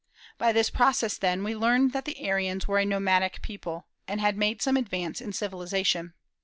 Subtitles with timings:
[0.39, 4.35] By this process, then, we learn that the Aryans were a nomadic people, and had
[4.35, 6.15] made some advance in civilization.